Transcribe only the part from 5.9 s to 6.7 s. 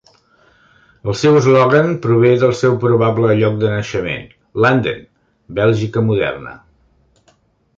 moderna.